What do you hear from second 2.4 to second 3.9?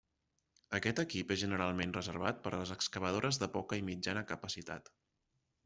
a les excavadores de poca i